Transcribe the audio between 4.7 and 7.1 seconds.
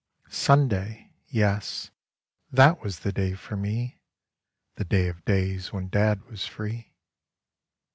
The day of days, when Dad was free.